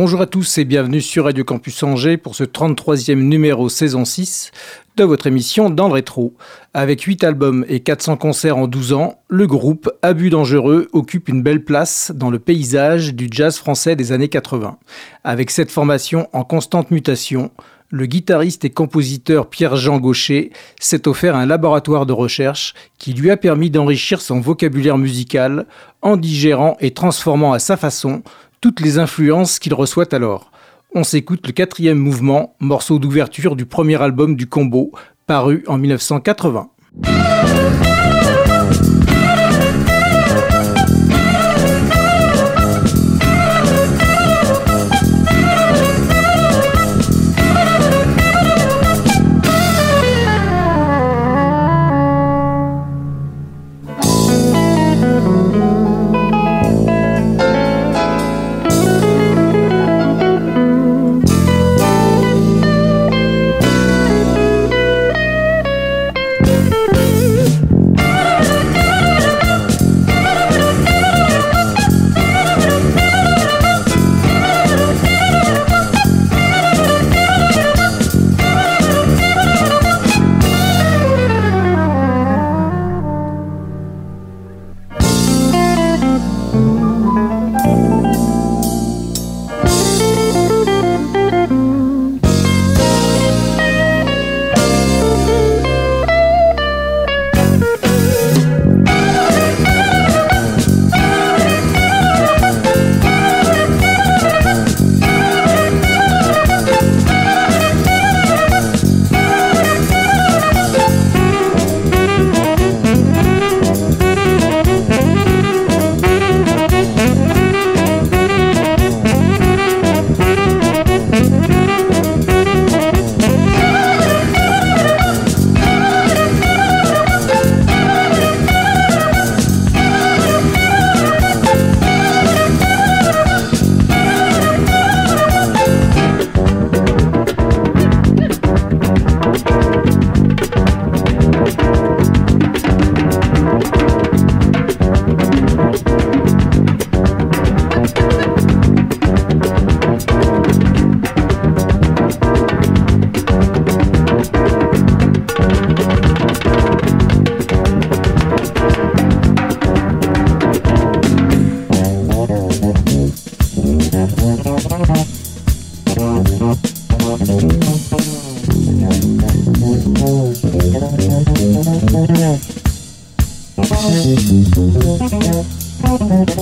Bonjour 0.00 0.20
à 0.20 0.26
tous 0.26 0.58
et 0.58 0.64
bienvenue 0.64 1.00
sur 1.00 1.24
Radio 1.24 1.42
Campus 1.42 1.82
Angers 1.82 2.18
pour 2.18 2.36
ce 2.36 2.44
33e 2.44 3.16
numéro 3.16 3.68
saison 3.68 4.04
6 4.04 4.52
de 4.96 5.02
votre 5.02 5.26
émission 5.26 5.70
Dans 5.70 5.88
le 5.88 5.94
rétro. 5.94 6.34
Avec 6.72 7.02
8 7.02 7.24
albums 7.24 7.64
et 7.68 7.80
400 7.80 8.16
concerts 8.16 8.58
en 8.58 8.68
12 8.68 8.92
ans, 8.92 9.18
le 9.26 9.48
groupe 9.48 9.90
Abus 10.02 10.30
Dangereux 10.30 10.86
occupe 10.92 11.28
une 11.28 11.42
belle 11.42 11.64
place 11.64 12.12
dans 12.14 12.30
le 12.30 12.38
paysage 12.38 13.12
du 13.12 13.26
jazz 13.28 13.58
français 13.58 13.96
des 13.96 14.12
années 14.12 14.28
80. 14.28 14.78
Avec 15.24 15.50
cette 15.50 15.72
formation 15.72 16.28
en 16.32 16.44
constante 16.44 16.92
mutation, 16.92 17.50
le 17.90 18.06
guitariste 18.06 18.64
et 18.64 18.70
compositeur 18.70 19.48
Pierre-Jean 19.48 19.98
Gaucher 19.98 20.52
s'est 20.78 21.08
offert 21.08 21.34
un 21.34 21.46
laboratoire 21.46 22.06
de 22.06 22.12
recherche 22.12 22.74
qui 22.98 23.14
lui 23.14 23.32
a 23.32 23.36
permis 23.36 23.70
d'enrichir 23.70 24.20
son 24.20 24.38
vocabulaire 24.38 24.98
musical 24.98 25.66
en 26.02 26.16
digérant 26.16 26.76
et 26.78 26.92
transformant 26.92 27.52
à 27.52 27.58
sa 27.58 27.76
façon 27.76 28.22
toutes 28.60 28.80
les 28.80 28.98
influences 28.98 29.58
qu'il 29.58 29.74
reçoit 29.74 30.14
alors. 30.14 30.50
On 30.94 31.04
s'écoute 31.04 31.46
le 31.46 31.52
quatrième 31.52 31.98
mouvement, 31.98 32.56
morceau 32.60 32.98
d'ouverture 32.98 33.56
du 33.56 33.66
premier 33.66 34.00
album 34.00 34.36
du 34.36 34.46
combo, 34.48 34.92
paru 35.26 35.62
en 35.66 35.78
1980. 35.78 36.70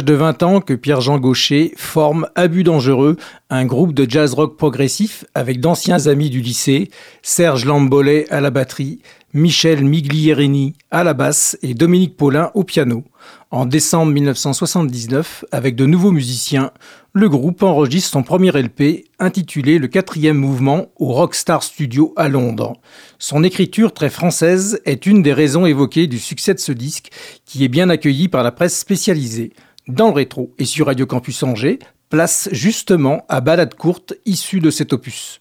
De 0.02 0.14
20 0.14 0.42
ans 0.42 0.60
que 0.60 0.74
Pierre-Jean 0.74 1.18
Gaucher 1.18 1.72
forme 1.76 2.28
Abus 2.34 2.64
Dangereux, 2.64 3.16
un 3.50 3.64
groupe 3.64 3.94
de 3.94 4.08
jazz 4.08 4.34
rock 4.34 4.56
progressif 4.56 5.24
avec 5.34 5.60
d'anciens 5.60 6.06
amis 6.06 6.30
du 6.30 6.40
lycée, 6.40 6.90
Serge 7.22 7.64
Lambolet 7.64 8.26
à 8.30 8.40
la 8.40 8.50
batterie, 8.50 9.00
Michel 9.34 9.84
Miglierini 9.84 10.74
à 10.90 11.04
la 11.04 11.14
basse 11.14 11.56
et 11.62 11.74
Dominique 11.74 12.16
Paulin 12.16 12.50
au 12.54 12.64
piano. 12.64 13.04
En 13.50 13.66
décembre 13.66 14.12
1979, 14.12 15.44
avec 15.52 15.76
de 15.76 15.86
nouveaux 15.86 16.10
musiciens, 16.10 16.70
le 17.14 17.28
groupe 17.28 17.62
enregistre 17.62 18.10
son 18.10 18.22
premier 18.22 18.50
LP 18.50 19.04
intitulé 19.18 19.78
Le 19.78 19.88
quatrième 19.88 20.38
mouvement 20.38 20.86
au 20.98 21.12
Rockstar 21.12 21.62
Studio 21.62 22.14
à 22.16 22.28
Londres. 22.28 22.74
Son 23.18 23.44
écriture 23.44 23.92
très 23.92 24.10
française 24.10 24.80
est 24.84 25.06
une 25.06 25.22
des 25.22 25.32
raisons 25.34 25.66
évoquées 25.66 26.06
du 26.06 26.18
succès 26.18 26.54
de 26.54 26.58
ce 26.58 26.72
disque 26.72 27.10
qui 27.44 27.64
est 27.64 27.68
bien 27.68 27.90
accueilli 27.90 28.28
par 28.28 28.42
la 28.42 28.52
presse 28.52 28.78
spécialisée. 28.78 29.52
Dans 29.88 30.08
le 30.08 30.14
rétro 30.14 30.54
et 30.58 30.64
sur 30.64 30.86
Radio 30.86 31.06
Campus 31.06 31.42
Angers, 31.42 31.80
place 32.08 32.48
justement 32.52 33.24
à 33.28 33.40
balade 33.40 33.74
courte 33.74 34.14
issue 34.24 34.60
de 34.60 34.70
cet 34.70 34.92
opus. 34.92 35.40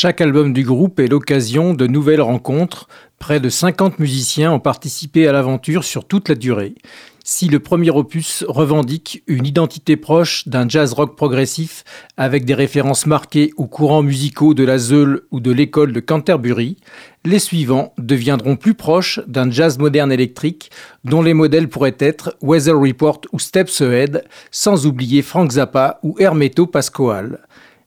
Chaque 0.00 0.20
album 0.20 0.52
du 0.52 0.62
groupe 0.62 1.00
est 1.00 1.08
l'occasion 1.08 1.74
de 1.74 1.88
nouvelles 1.88 2.20
rencontres. 2.20 2.86
Près 3.18 3.40
de 3.40 3.48
50 3.48 3.98
musiciens 3.98 4.52
ont 4.52 4.60
participé 4.60 5.26
à 5.26 5.32
l'aventure 5.32 5.82
sur 5.82 6.04
toute 6.04 6.28
la 6.28 6.36
durée. 6.36 6.76
Si 7.24 7.48
le 7.48 7.58
premier 7.58 7.90
opus 7.90 8.44
revendique 8.46 9.24
une 9.26 9.44
identité 9.44 9.96
proche 9.96 10.46
d'un 10.46 10.68
jazz 10.68 10.92
rock 10.92 11.16
progressif 11.16 11.82
avec 12.16 12.44
des 12.44 12.54
références 12.54 13.06
marquées 13.06 13.50
aux 13.56 13.66
courants 13.66 14.04
musicaux 14.04 14.54
de 14.54 14.62
la 14.62 14.78
Zeul 14.78 15.22
ou 15.32 15.40
de 15.40 15.50
l'école 15.50 15.92
de 15.92 15.98
Canterbury, 15.98 16.76
les 17.24 17.40
suivants 17.40 17.92
deviendront 17.98 18.54
plus 18.54 18.74
proches 18.74 19.18
d'un 19.26 19.50
jazz 19.50 19.78
moderne 19.78 20.12
électrique 20.12 20.70
dont 21.02 21.22
les 21.22 21.34
modèles 21.34 21.68
pourraient 21.68 21.96
être 21.98 22.36
Weather 22.40 22.78
Report 22.78 23.22
ou 23.32 23.40
Steps 23.40 23.80
Ahead, 23.80 24.22
sans 24.52 24.86
oublier 24.86 25.22
Frank 25.22 25.50
Zappa 25.50 25.98
ou 26.04 26.14
Hermeto 26.20 26.68
Pascoal. 26.68 27.40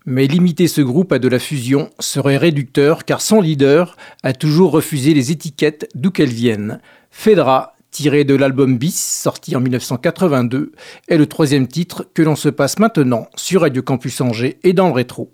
Mais 0.06 0.26
limiter 0.26 0.68
ce 0.68 0.82
groupe 0.82 1.12
à 1.12 1.20
de 1.20 1.28
la 1.28 1.38
fusion 1.38 1.92
serait 2.00 2.38
réducteur 2.38 3.06
car 3.06 3.22
son 3.22 3.40
leader 3.40 3.96
a 4.24 4.34
toujours 4.34 4.72
refusé 4.72 5.14
les 5.14 5.32
étiquettes 5.32 5.88
d'où 5.94 6.10
qu'elles 6.10 6.30
viennent. 6.30 6.80
Fedra, 7.12 7.76
tiré 7.92 8.24
de 8.24 8.34
l'album 8.34 8.80
Bis, 8.80 9.00
sorti 9.00 9.56
en 9.56 9.60
1982, 9.60 10.72
est 11.08 11.18
le 11.18 11.28
troisième 11.28 11.68
titre 11.68 12.08
que 12.16 12.24
l'on 12.24 12.36
se 12.36 12.50
passe 12.50 12.80
maintenant 12.80 13.28
sur 13.36 13.62
Radio 13.62 13.84
Campus 13.84 14.22
Angers 14.22 14.58
et 14.64 14.74
dans 14.74 14.88
le 14.88 14.94
rétro. 14.94 15.32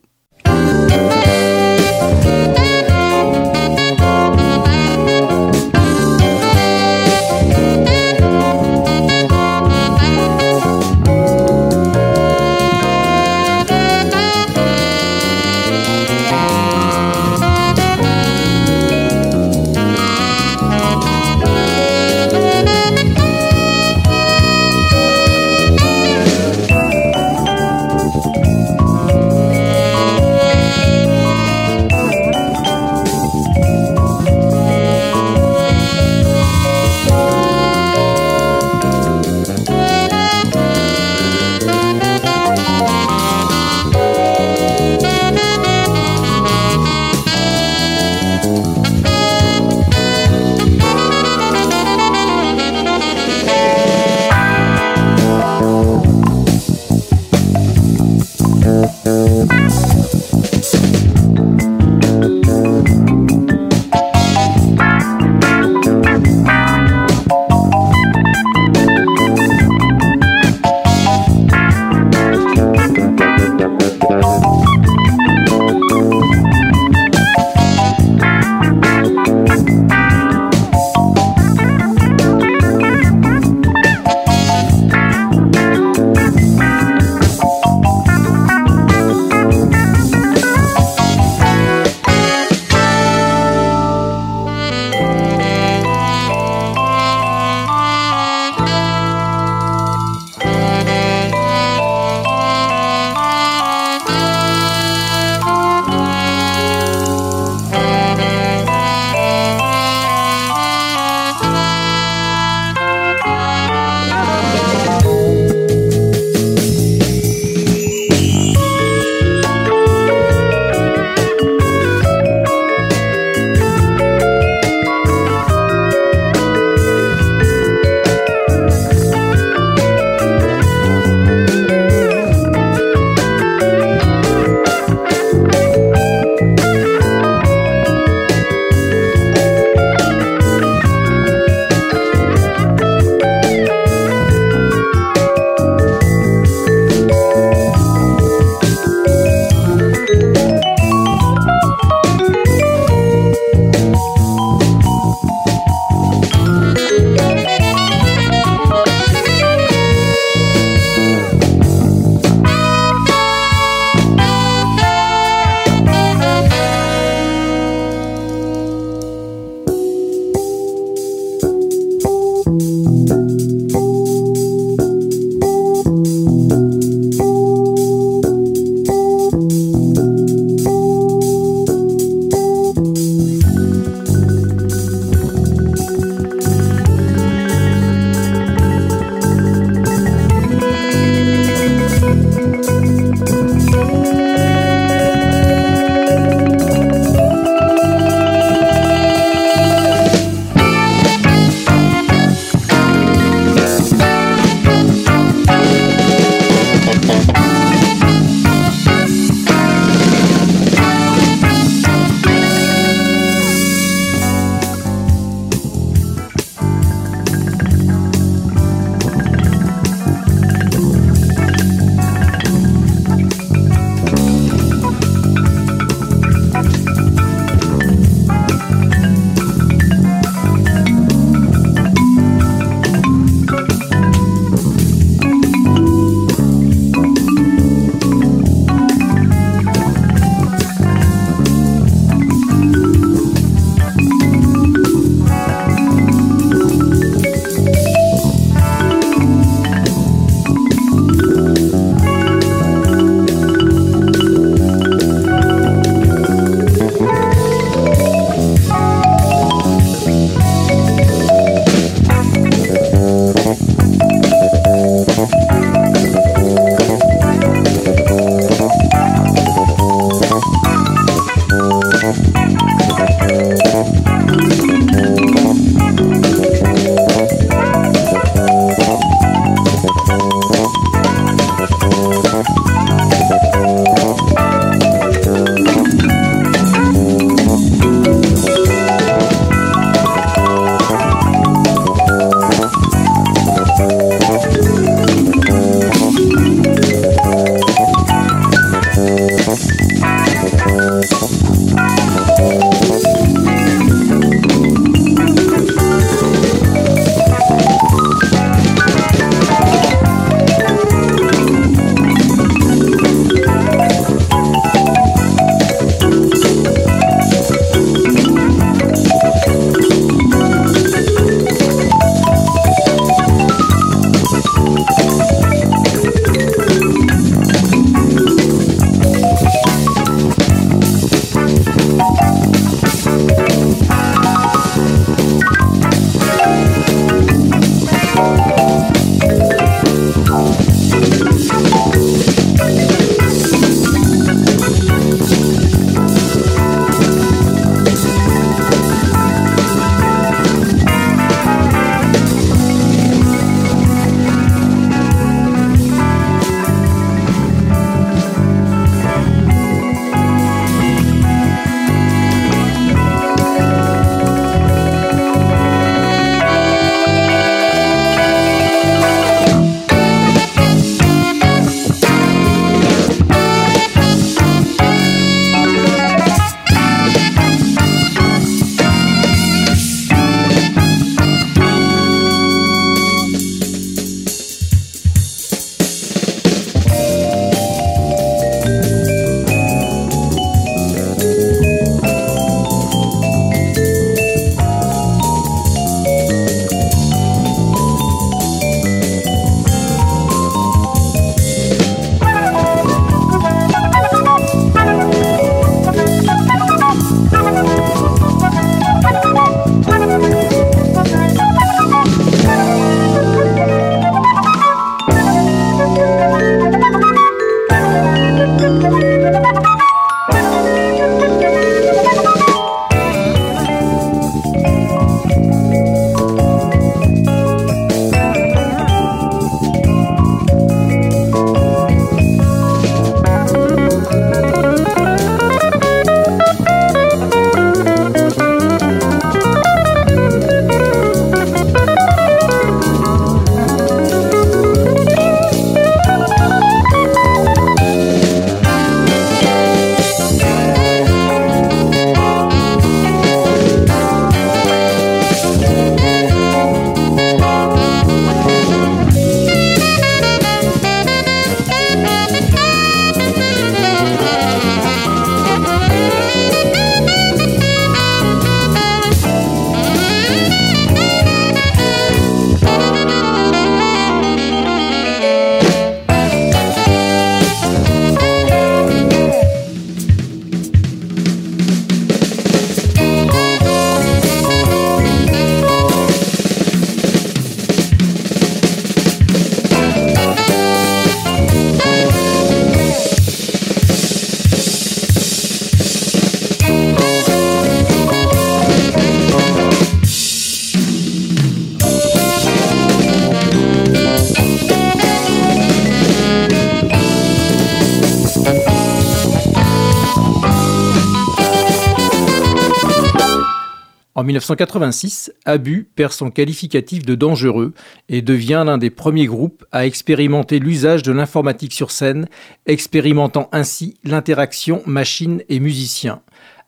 1986, 514.27 515.31
Abu 515.45 515.89
perd 515.95 516.11
son 516.11 516.31
qualificatif 516.31 517.05
de 517.05 517.15
dangereux 517.15 517.73
et 518.09 518.21
devient 518.21 518.63
l'un 518.65 518.77
des 518.77 518.89
premiers 518.89 519.25
groupes 519.25 519.65
à 519.71 519.85
expérimenter 519.85 520.59
l'usage 520.59 521.01
de 521.01 521.13
l'informatique 521.13 521.71
sur 521.71 521.91
scène, 521.91 522.27
expérimentant 522.65 523.47
ainsi 523.53 523.97
l'interaction 524.03 524.83
machine 524.85 525.43
et 525.47 525.61
musicien. 525.61 526.21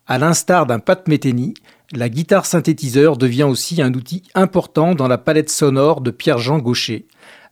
À 0.08 0.18
l'instar 0.18 0.68
d'un 0.68 0.80
Pat 0.80 1.06
Metheny, 1.10 1.54
la 1.92 2.08
guitare 2.08 2.46
synthétiseur 2.46 3.18
devient 3.18 3.44
aussi 3.44 3.82
un 3.82 3.94
outil 3.94 4.24
important 4.36 4.96
dans 4.96 5.10
la 5.10 5.18
palette 5.18 5.50
sonore 5.50 6.00
de 6.00 6.12
Pierre-Jean 6.12 6.60
Gaucher. 6.60 7.08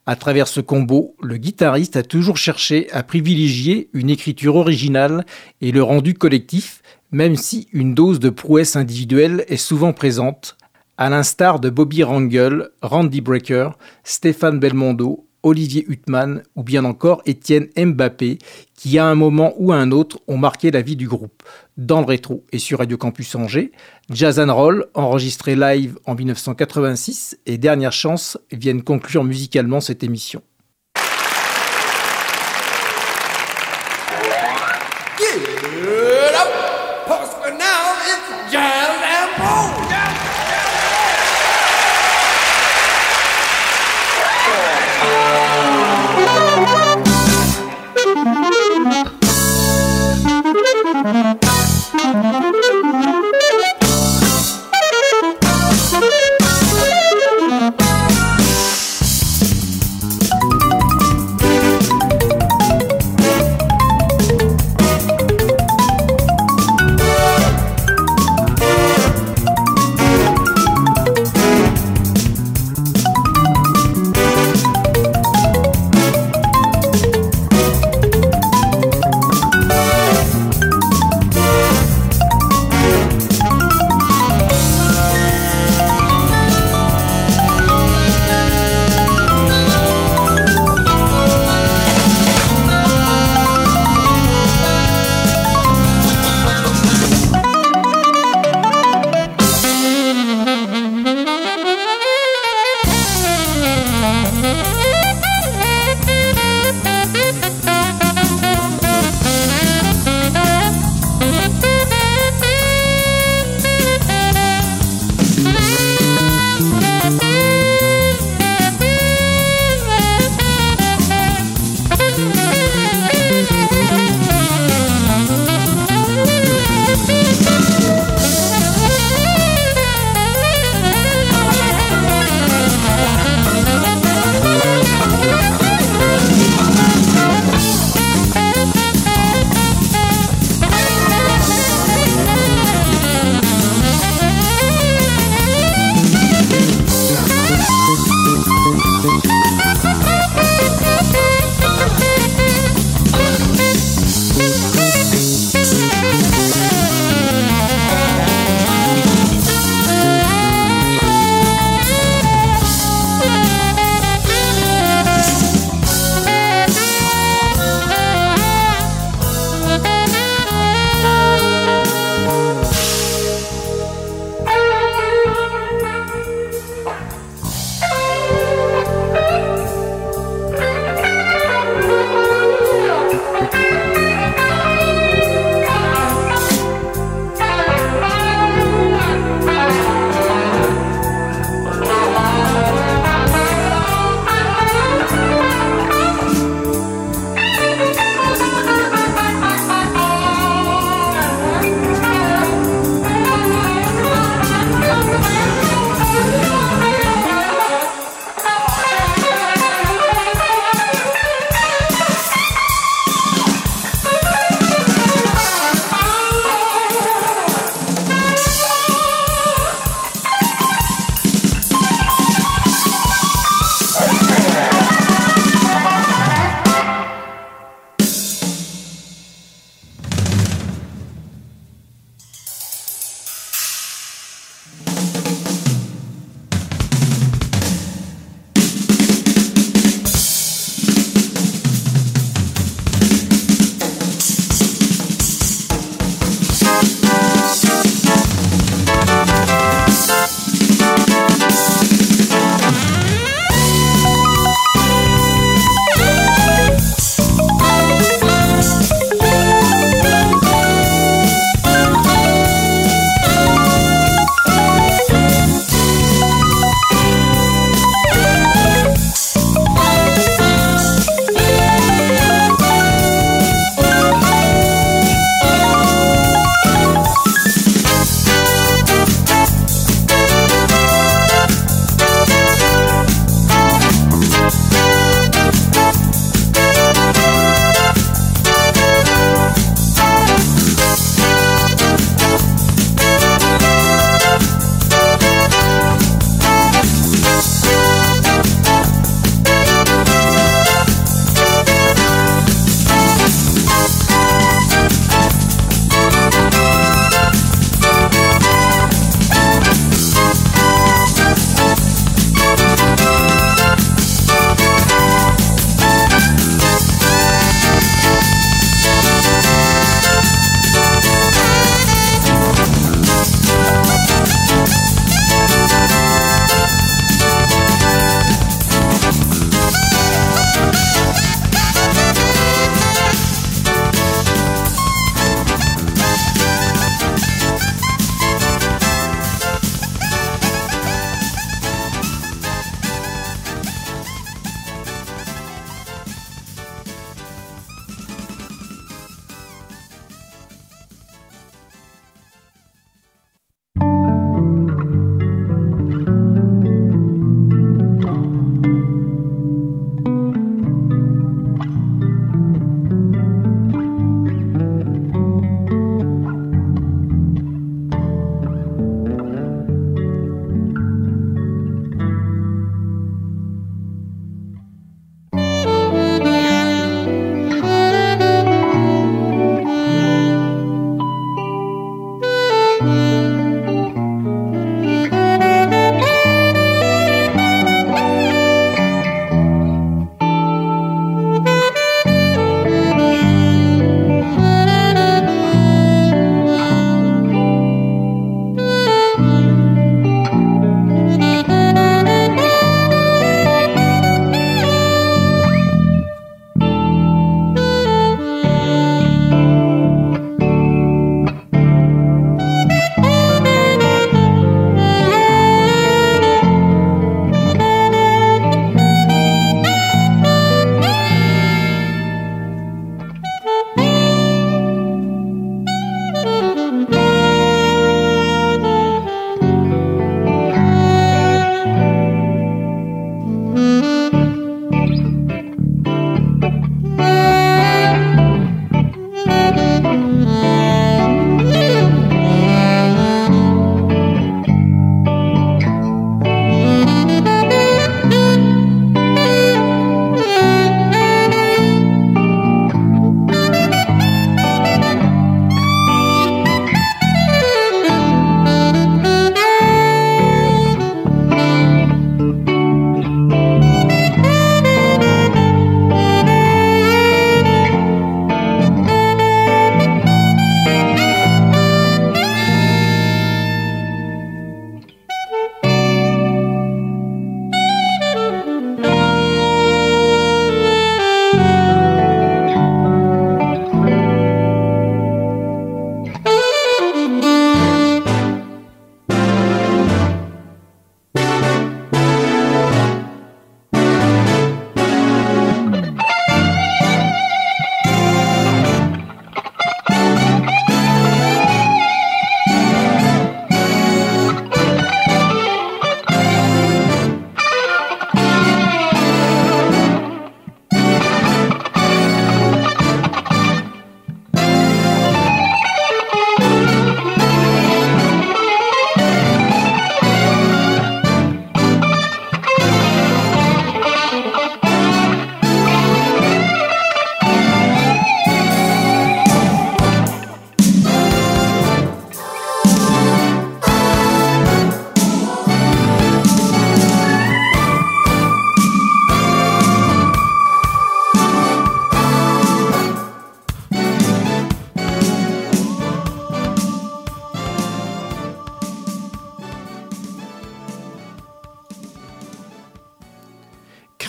À 0.06 0.16
travers 0.16 0.48
ce 0.48 0.62
combo, 0.62 1.18
le 1.22 1.36
guitariste 1.36 1.98
a 1.98 2.04
toujours 2.04 2.38
cherché 2.38 2.90
à 2.94 3.04
privilégier 3.04 3.90
une 3.92 4.10
écriture 4.10 4.56
originale 4.56 5.26
et 5.60 5.74
le 5.74 5.84
rendu 5.84 6.14
collectif, 6.14 6.82
même 7.12 7.36
si 7.36 7.68
une 7.72 7.94
dose 7.94 8.20
de 8.20 8.30
prouesse 8.30 8.76
individuelle 8.76 9.46
est 9.48 9.58
souvent 9.58 9.94
présente, 9.94 10.58
à 10.98 11.10
l'instar 11.10 11.60
de 11.60 11.70
Bobby 11.70 12.04
Rangel, 12.04 12.70
Randy 12.82 13.22
Brecker, 13.22 13.70
Stéphane 14.04 14.60
Belmondo, 14.60 15.28
Olivier 15.44 15.86
Huttman 15.88 16.44
ou 16.56 16.64
bien 16.64 16.84
encore 16.84 17.22
Étienne 17.26 17.68
Mbappé, 17.78 18.40
qui 18.76 18.98
à 18.98 19.06
un 19.06 19.16
moment 19.16 19.54
ou 19.58 19.72
à 19.72 19.78
un 19.78 19.92
autre 19.92 20.20
ont 20.28 20.38
marqué 20.38 20.72
la 20.72 20.82
vie 20.82 20.96
du 20.96 21.08
groupe. 21.08 21.44
Dans 21.78 22.00
le 22.00 22.06
rétro 22.06 22.44
et 22.52 22.60
sur 22.60 22.80
Radio 22.80 22.98
Campus 22.98 23.36
Angers, 23.36 23.72
Jazz 24.10 24.40
and 24.40 24.54
Roll, 24.54 24.88
enregistré 24.94 25.56
live 25.56 25.98
en 26.06 26.16
1986, 26.16 27.38
et 27.46 27.58
Dernière 27.58 27.94
Chance 27.94 28.38
viennent 28.52 28.84
conclure 28.84 29.24
musicalement 29.24 29.80
cette 29.80 30.04
émission. 30.04 30.42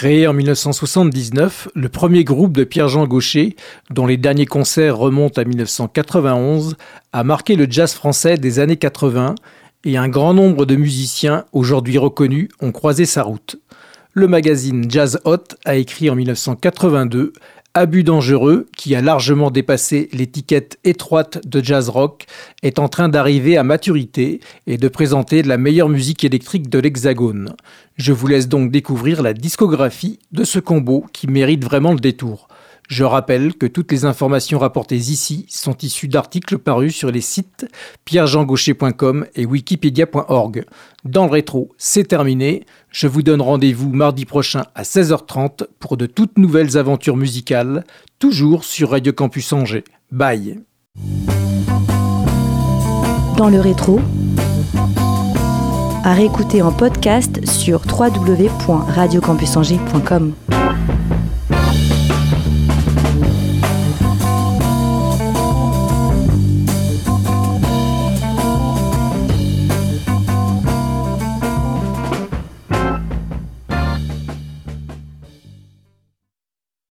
Créé 0.09 0.27
en 0.27 0.33
1979, 0.33 1.69
le 1.75 1.91
premier 1.91 2.25
groupe 2.25 2.57
de 2.57 2.65
Pierre-Jean 2.65 3.07
Gaucher, 3.07 3.57
dont 3.91 4.07
les 4.07 4.17
derniers 4.17 4.47
concerts 4.47 4.97
remontent 4.97 5.39
à 5.39 5.45
1991, 5.45 6.79
a 7.13 7.25
marqué 7.25 7.57
le 7.57 7.67
jazz 7.69 7.93
français 7.93 8.39
des 8.39 8.59
années 8.59 8.79
80 8.79 9.35
et 9.85 9.99
un 9.99 10.09
grand 10.09 10.33
nombre 10.33 10.65
de 10.65 10.77
musiciens, 10.77 11.45
aujourd'hui 11.53 11.99
reconnus, 11.99 12.49
ont 12.63 12.73
croisé 12.73 13.05
sa 13.05 13.23
route. 13.23 13.61
Le 14.15 14.29
magazine 14.29 14.91
Jazz 14.91 15.21
Hot 15.27 15.45
a 15.67 15.77
écrit 15.77 16.09
en 16.09 16.15
1982 16.15 17.35
Abus 17.75 18.03
dangereux, 18.03 18.67
qui 18.77 18.95
a 18.95 19.01
largement 19.01 19.51
dépassé 19.51 20.09
l'étiquette 20.13 20.79
étroite 20.85 21.47
de 21.47 21.63
jazz 21.63 21.89
rock, 21.89 22.25
est 22.63 22.79
en 22.79 22.89
train 22.89 23.09
d'arriver 23.09 23.57
à 23.57 23.63
maturité 23.63 24.41
et 24.67 24.79
de 24.79 24.89
présenter 24.89 25.43
la 25.43 25.59
meilleure 25.59 25.89
musique 25.89 26.25
électrique 26.25 26.71
de 26.71 26.79
l'Hexagone. 26.79 27.55
Je 27.97 28.13
vous 28.13 28.27
laisse 28.27 28.49
donc 28.49 28.71
découvrir 28.71 29.23
la 29.23 29.35
discographie 29.35 30.19
de 30.33 30.45
ce 30.45 30.59
combo 30.59 31.05
qui 31.13 31.29
mérite 31.29 31.63
vraiment 31.63 31.93
le 31.93 32.01
détour. 32.01 32.49
Je 32.89 33.05
rappelle 33.05 33.55
que 33.55 33.67
toutes 33.67 33.93
les 33.93 34.05
informations 34.07 34.59
rapportées 34.59 34.97
ici 34.97 35.45
sont 35.51 35.77
issues 35.83 36.09
d'articles 36.09 36.57
parus 36.57 36.97
sur 36.97 37.11
les 37.11 37.21
sites 37.21 37.67
pierrejeangaucher.com 38.07 39.27
et 39.37 39.45
wikipedia.org. 39.45 40.65
Dans 41.05 41.27
le 41.27 41.31
rétro, 41.31 41.69
c'est 41.77 42.09
terminé. 42.09 42.65
Je 42.91 43.07
vous 43.07 43.23
donne 43.23 43.43
rendez-vous 43.43 43.91
mardi 43.91 44.25
prochain 44.25 44.65
à 44.75 44.85
16h30 44.85 45.67
pour 45.79 45.99
de 45.99 46.07
toutes 46.07 46.39
nouvelles 46.39 46.79
aventures 46.79 47.19
musicales, 47.19 47.85
toujours 48.19 48.65
sur 48.65 48.89
Radio 48.91 49.13
Campus 49.13 49.53
Angers. 49.53 49.85
Bye. 50.11 50.59
Dans 53.37 53.51
le 53.51 53.61
rétro, 53.61 54.01
à 56.05 56.15
réécouter 56.15 56.63
en 56.63 56.73
podcast 56.73 57.47
sur 57.47 57.83
www.radiocampusangers.com. 57.87 60.33